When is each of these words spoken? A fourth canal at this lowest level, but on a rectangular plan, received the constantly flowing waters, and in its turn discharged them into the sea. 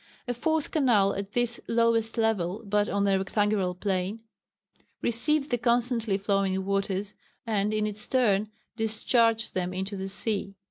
A 0.27 0.33
fourth 0.33 0.71
canal 0.71 1.13
at 1.13 1.33
this 1.33 1.61
lowest 1.67 2.17
level, 2.17 2.63
but 2.65 2.89
on 2.89 3.07
a 3.07 3.19
rectangular 3.19 3.75
plan, 3.75 4.21
received 5.03 5.51
the 5.51 5.59
constantly 5.59 6.17
flowing 6.17 6.65
waters, 6.65 7.13
and 7.45 7.71
in 7.71 7.85
its 7.85 8.07
turn 8.07 8.49
discharged 8.75 9.53
them 9.53 9.75
into 9.75 9.95
the 9.95 10.09
sea. 10.09 10.55